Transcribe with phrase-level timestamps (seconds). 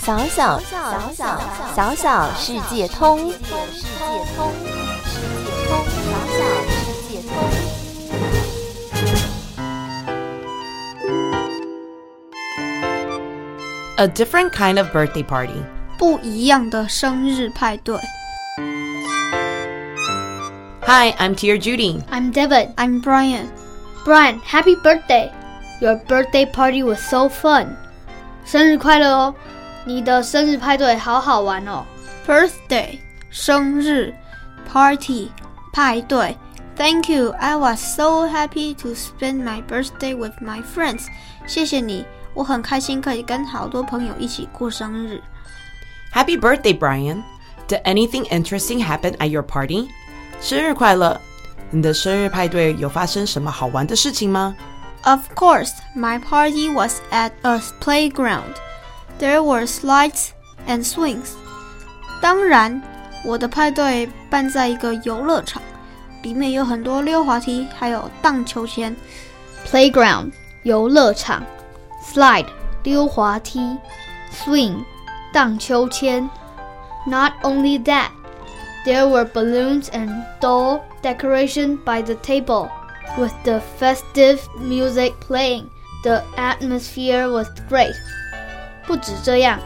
[0.00, 1.40] 小小小小
[1.74, 3.48] 小小世界通，世界
[4.36, 4.52] 通，
[5.04, 5.26] 世界
[5.66, 6.38] 通，小小
[6.70, 6.76] 世
[7.08, 7.30] 界通。
[13.98, 15.62] A different kind of birthday party.
[15.98, 17.98] 不一样的生日派对。
[20.82, 22.02] Hi, I'm Tia Judy.
[22.12, 22.74] I'm Devin.
[22.76, 23.48] I'm Brian.
[24.04, 25.32] Brian, happy birthday!
[25.80, 27.76] Your birthday party was so fun.
[28.44, 29.34] 生日快乐哦！
[29.84, 31.84] 你的生日派对好好玩哦。
[32.26, 32.98] Birthday
[33.30, 34.14] 生日
[34.70, 35.30] party
[35.72, 36.36] 派对。
[36.76, 37.30] Thank you.
[37.38, 41.06] I was so happy to spend my birthday with my friends.
[41.46, 42.04] 谢谢你，
[42.34, 45.22] 我很开心可以跟好多朋友一起过生日。
[46.12, 47.22] Happy birthday, Brian.
[47.66, 49.88] Did anything interesting happen at your party?
[50.40, 51.18] 生日快乐！
[51.70, 54.54] 你的生日派对有发生什么好玩的事情吗？
[55.04, 58.54] Of course, my party was at a playground.
[59.20, 60.28] There were slides
[60.66, 61.30] and swings.
[62.20, 62.82] 当然，
[63.24, 65.62] 我的派对办在一个游乐场，
[66.22, 68.94] 里面有很多溜滑梯，还有荡秋千。
[69.66, 71.44] Playground 游乐场，
[72.02, 72.46] slide
[72.82, 73.78] 溜滑梯，
[74.32, 74.84] swing
[75.32, 76.28] 荡秋千。
[77.06, 78.10] Not only that,
[78.84, 82.68] there were balloons and doll decoration by the table,
[83.16, 85.68] with the festive music playing.
[86.02, 87.94] The atmosphere was great.
[88.86, 89.58] 不止这样，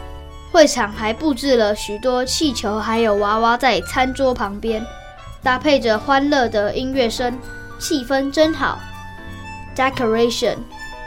[0.51, 4.85] 会场还布置了许多气球，还有娃娃在餐桌旁边，
[5.43, 7.37] 搭配着欢乐的音乐声，
[7.79, 8.79] 气氛真好。
[9.75, 10.57] Decoration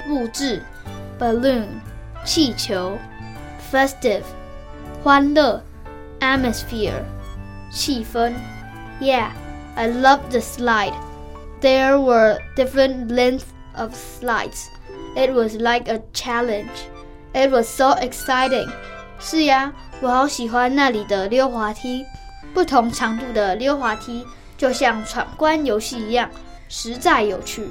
[0.06, 0.62] 布置，
[1.18, 1.66] balloon
[2.24, 2.96] 气球，
[3.70, 4.22] festive
[5.02, 5.62] 欢乐，
[6.20, 7.02] atmosphere
[7.70, 8.32] 气氛。
[9.00, 9.30] Yeah,
[9.74, 10.94] I love the slide.
[11.60, 14.68] There were different lengths of slides.
[15.16, 16.70] It was like a challenge.
[17.38, 18.68] It was so exciting.
[19.18, 22.04] 是呀，我好喜欢那里的溜滑梯，
[22.52, 24.24] 不同长度的溜滑梯
[24.56, 26.30] 就像闯关游戏一样，
[26.68, 27.68] 实在有趣。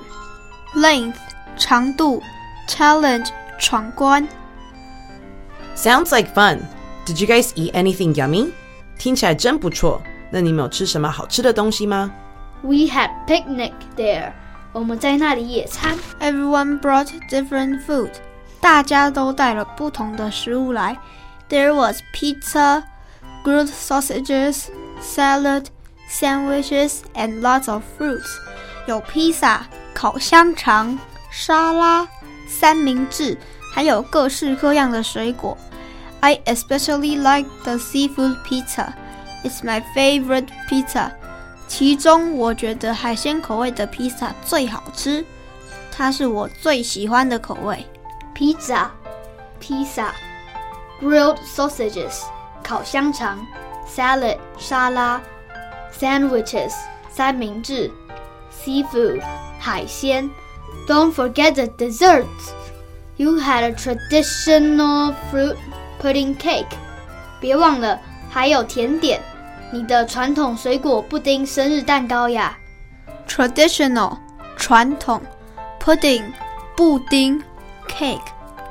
[0.76, 1.16] Length
[1.58, 2.22] 长度，
[2.68, 4.28] challenge 闯关。
[5.76, 6.59] Sounds like fun.
[7.06, 8.52] Did you guys eat anything yummy?
[8.98, 10.02] 听起来真不错。
[10.31, 12.12] 那你们有吃什么好吃的东西吗？
[12.62, 14.31] We had picnic there.
[14.72, 15.98] 我们在那里野餐。
[16.20, 18.09] Everyone brought different food.
[18.68, 20.98] 大家都带了不同的食物来。
[21.50, 22.84] There was pizza,
[23.44, 24.66] grilled sausages,
[25.02, 25.66] salad,
[26.09, 28.38] sandwiches, and lots of fruits.
[28.88, 30.98] 有披萨、烤香肠、
[31.30, 32.08] 沙拉、
[32.48, 33.38] 三明治，
[33.74, 35.58] 还有各式各样的水果。
[36.22, 38.94] I especially like the seafood pizza.
[39.44, 41.12] It's my favorite pizza.
[41.68, 45.26] 其中我觉得海鲜口味的披萨最好吃，
[45.92, 47.86] 它是我最喜欢的口味。
[48.38, 48.88] Pizza,
[49.59, 50.14] 披萨，
[51.02, 52.24] grilled sausages
[52.64, 53.46] 烤香肠，
[53.88, 55.22] salad 沙拉，
[55.98, 56.74] sandwiches
[57.09, 57.92] 三明治，
[58.52, 59.22] seafood
[59.59, 60.30] 海鲜。
[60.88, 62.52] Don't forget the desserts.
[63.16, 65.56] You had a traditional fruit
[66.02, 66.66] pudding cake.
[67.40, 68.00] 别忘了
[68.30, 69.22] 还有甜点，
[69.72, 72.58] 你的传统水果布丁生日蛋糕呀。
[73.28, 74.18] Traditional
[74.58, 75.22] 传统，
[75.80, 76.24] pudding
[76.76, 77.42] 布丁
[77.88, 78.22] ，cake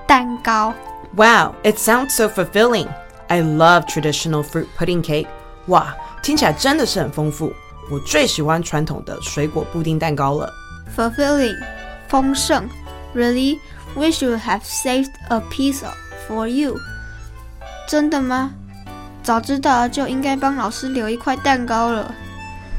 [0.07, 0.75] 蛋糕。
[1.17, 2.89] Wow, it sounds so fulfilling.
[3.29, 5.27] I love traditional fruit pudding cake.
[5.67, 7.53] 哇，听起来真的是很丰富。
[7.91, 10.53] 我最喜欢传统的水果布丁蛋糕了。
[10.97, 11.57] fulfilling
[12.09, 12.69] 丰盛。
[13.15, 13.59] Really,
[13.95, 15.83] we should have saved a piece
[16.27, 16.77] for you.
[17.87, 18.53] 真的吗？
[19.23, 22.15] 早知道就应该帮老师留一块蛋糕了。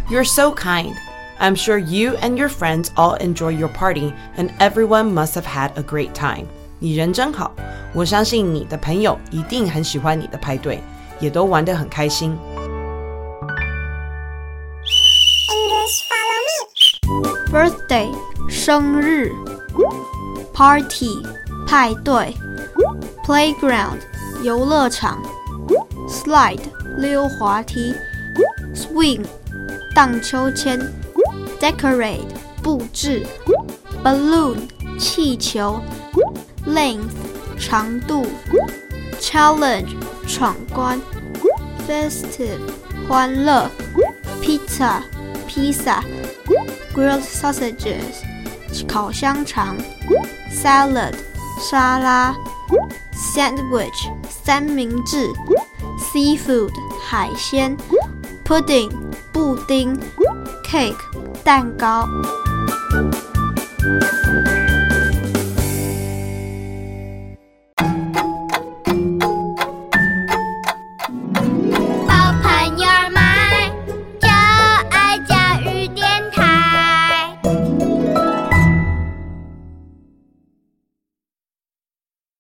[0.10, 0.94] You're so kind.
[1.40, 5.72] I'm sure you and your friends all enjoy your party, and everyone must have had
[5.76, 6.46] a great time.
[6.80, 7.52] 你人真好，
[7.94, 10.82] 我相信你的朋友一定很喜欢你的派对，
[11.20, 12.38] 也都玩得很开心。
[17.52, 18.10] Birthday
[18.50, 19.32] 生日，
[20.54, 21.24] Party
[21.68, 22.36] 派对，
[23.26, 24.00] Playground
[24.44, 25.22] 游乐场，
[26.08, 26.62] Slide
[26.98, 27.94] 溜滑梯，
[28.74, 29.24] Swing
[29.94, 30.80] 荡秋千
[31.60, 32.28] ，Decorate
[32.62, 33.26] 布置，
[34.04, 34.58] Balloon
[35.00, 35.82] 气球，
[36.66, 37.14] Length
[37.60, 38.26] 长度，
[39.20, 39.96] Challenge
[40.28, 41.00] 闯关，
[41.88, 42.60] Festive
[43.08, 43.70] 欢乐，
[44.42, 45.02] Pizza
[45.48, 46.04] 披萨。
[46.94, 48.22] grilled sausages
[48.88, 49.76] 烤香肠，
[50.52, 51.16] salad
[51.60, 52.36] 沙拉，
[53.36, 55.28] sandwich 三明治，
[55.98, 56.72] seafood
[57.04, 57.76] 海鲜，
[58.46, 58.92] pudding
[59.32, 60.00] 布丁，
[60.70, 60.94] cake
[61.49, 62.07] 蛋糕。